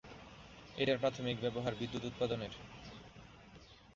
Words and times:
এটার 0.75 0.97
প্রাথমিক 0.97 1.37
ব্যবহার 1.41 1.73
বিদ্যুৎ 1.75 2.03
উৎপাদনের। 2.05 2.53